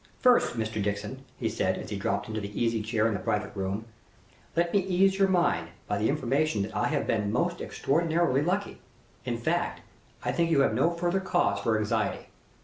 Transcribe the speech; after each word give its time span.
"First, 0.17 0.57
Mr. 0.57 0.81
Dixon," 0.81 1.23
he 1.37 1.47
said, 1.47 1.77
as 1.77 1.91
he 1.91 1.95
dropped 1.95 2.27
into 2.27 2.39
an 2.39 2.47
easy 2.47 2.81
chair 2.81 3.05
in 3.05 3.13
the 3.13 3.19
private 3.19 3.55
room, 3.55 3.85
"let 4.55 4.73
me 4.73 4.79
ease 4.79 5.19
your 5.19 5.27
mind 5.27 5.67
by 5.87 5.99
the 5.99 6.09
information 6.09 6.63
that 6.63 6.75
I 6.75 6.87
have 6.87 7.05
been 7.05 7.31
most 7.31 7.61
extraordinarily 7.61 8.41
lucky; 8.41 8.81
in 9.25 9.37
fact, 9.37 9.81
I 10.23 10.31
think 10.31 10.49
you 10.49 10.61
have 10.61 10.73
no 10.73 10.89
further 10.89 11.19
cause 11.19 11.59
for 11.59 11.77
anxiety. 11.77 12.29